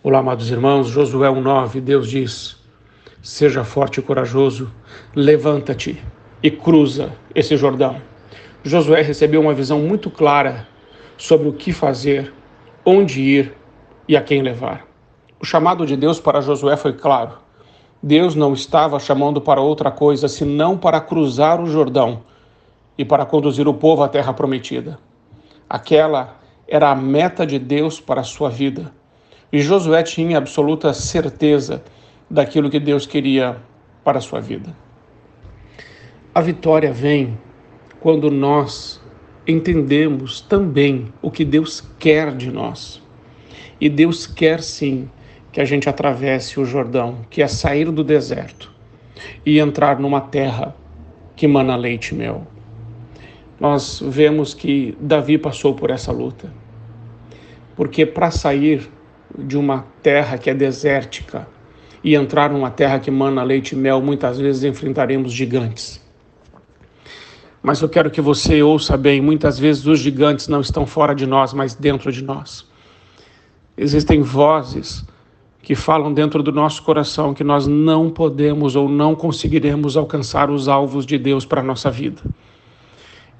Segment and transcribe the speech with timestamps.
[0.00, 2.56] Olá, amados irmãos, Josué 1,9, Deus diz:
[3.20, 4.72] Seja forte e corajoso,
[5.12, 6.00] levanta-te
[6.40, 8.00] e cruza esse Jordão.
[8.62, 10.68] Josué recebeu uma visão muito clara
[11.16, 12.32] sobre o que fazer,
[12.86, 13.56] onde ir
[14.06, 14.86] e a quem levar.
[15.40, 17.32] O chamado de Deus para Josué foi claro.
[18.00, 22.22] Deus não estava chamando para outra coisa senão para cruzar o Jordão
[22.96, 24.96] e para conduzir o povo à terra prometida.
[25.68, 26.36] Aquela
[26.68, 28.96] era a meta de Deus para a sua vida.
[29.52, 31.82] E Josué tinha absoluta certeza
[32.28, 33.56] daquilo que Deus queria
[34.04, 34.76] para a sua vida.
[36.34, 37.38] A vitória vem
[38.00, 39.00] quando nós
[39.46, 43.02] entendemos também o que Deus quer de nós.
[43.80, 45.08] E Deus quer sim
[45.50, 48.70] que a gente atravesse o Jordão, que é sair do deserto
[49.44, 50.76] e entrar numa terra
[51.34, 52.46] que mana leite e mel.
[53.58, 56.52] Nós vemos que Davi passou por essa luta.
[57.74, 58.88] Porque para sair
[59.36, 61.46] de uma terra que é desértica
[62.02, 66.00] e entrar numa terra que mana leite e mel, muitas vezes enfrentaremos gigantes.
[67.62, 71.26] Mas eu quero que você ouça bem: muitas vezes os gigantes não estão fora de
[71.26, 72.66] nós, mas dentro de nós.
[73.76, 75.04] Existem vozes
[75.60, 80.66] que falam dentro do nosso coração que nós não podemos ou não conseguiremos alcançar os
[80.66, 82.22] alvos de Deus para a nossa vida.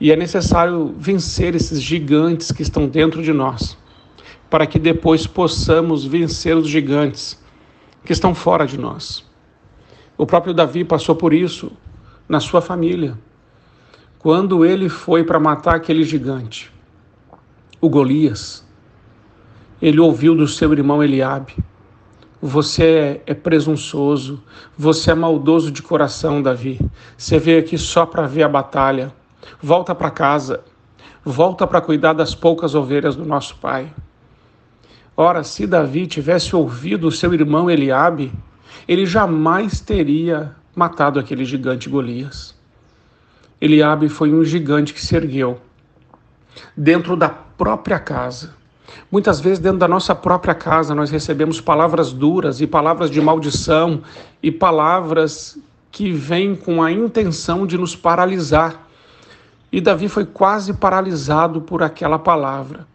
[0.00, 3.77] E é necessário vencer esses gigantes que estão dentro de nós
[4.50, 7.42] para que depois possamos vencer os gigantes
[8.04, 9.24] que estão fora de nós.
[10.16, 11.70] O próprio Davi passou por isso
[12.28, 13.18] na sua família.
[14.18, 16.72] Quando ele foi para matar aquele gigante,
[17.80, 18.66] o Golias,
[19.80, 21.54] ele ouviu do seu irmão Eliabe:
[22.42, 24.42] Você é presunçoso,
[24.76, 26.80] você é maldoso de coração, Davi.
[27.16, 29.12] Você veio aqui só para ver a batalha.
[29.62, 30.64] Volta para casa,
[31.24, 33.92] volta para cuidar das poucas ovelhas do nosso pai.
[35.20, 38.32] Ora, se Davi tivesse ouvido seu irmão Eliabe,
[38.86, 42.54] ele jamais teria matado aquele gigante Golias.
[43.60, 45.60] Eliabe foi um gigante que se ergueu
[46.76, 48.54] dentro da própria casa.
[49.10, 54.02] Muitas vezes, dentro da nossa própria casa, nós recebemos palavras duras e palavras de maldição
[54.40, 55.58] e palavras
[55.90, 58.86] que vêm com a intenção de nos paralisar.
[59.72, 62.86] E Davi foi quase paralisado por aquela palavra.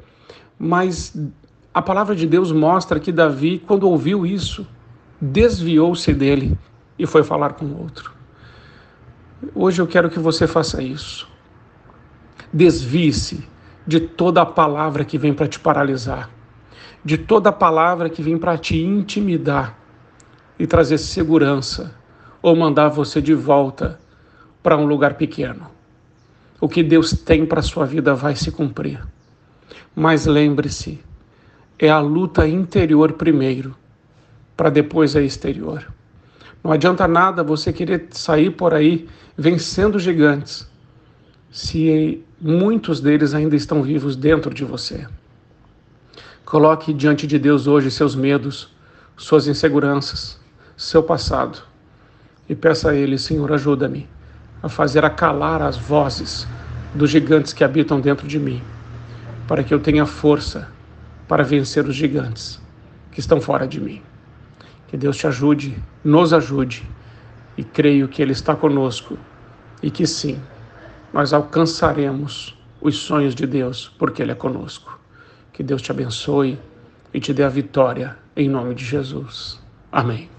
[0.58, 1.14] Mas
[1.74, 4.68] a palavra de Deus mostra que Davi, quando ouviu isso,
[5.20, 6.58] desviou-se dele
[7.00, 8.14] e foi falar com outro.
[9.56, 11.28] Hoje eu quero que você faça isso.
[12.52, 13.48] Desvie-se
[13.88, 16.30] de toda a palavra que vem para te paralisar,
[17.04, 19.78] de toda a palavra que vem para te intimidar
[20.60, 21.96] e trazer segurança
[22.42, 24.00] ou mandar você de volta
[24.62, 25.68] para um lugar pequeno.
[26.62, 29.06] O que Deus tem para sua vida vai se cumprir.
[29.96, 31.04] Mas lembre-se,
[31.86, 33.76] é a luta interior primeiro,
[34.56, 35.86] para depois a exterior.
[36.64, 39.06] Não adianta nada você querer sair por aí
[39.38, 40.66] vencendo gigantes,
[41.52, 45.06] se muitos deles ainda estão vivos dentro de você.
[46.46, 48.74] Coloque diante de Deus hoje seus medos,
[49.18, 50.40] suas inseguranças,
[50.78, 51.64] seu passado
[52.48, 54.08] e peça a Ele, Senhor, ajuda-me
[54.62, 56.48] a fazer acalar as vozes
[56.96, 58.64] dos gigantes que habitam dentro de mim,
[59.50, 60.72] para que eu tenha força
[61.28, 62.62] para vencer os gigantes
[63.12, 64.02] que estão fora de mim.
[64.88, 66.84] Que Deus te ajude, nos ajude,
[67.58, 69.18] e creio que Ele está conosco
[69.82, 70.40] e que sim,
[71.12, 75.00] nós alcançaremos os sonhos de Deus, porque Ele é conosco.
[75.52, 76.58] Que Deus te abençoe
[77.14, 79.62] e te dê a vitória, em nome de Jesus.
[79.92, 80.33] Amém.